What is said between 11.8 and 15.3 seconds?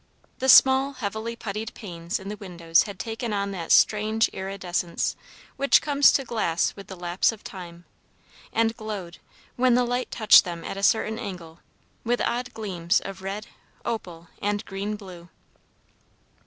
with odd gleams of red, opal, and green blue.